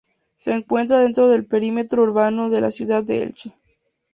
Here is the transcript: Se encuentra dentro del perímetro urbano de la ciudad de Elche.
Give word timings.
Se 0.35 0.51
encuentra 0.51 0.99
dentro 1.01 1.27
del 1.29 1.45
perímetro 1.45 2.01
urbano 2.01 2.49
de 2.49 2.59
la 2.59 2.71
ciudad 2.71 3.03
de 3.03 3.21
Elche. 3.21 3.53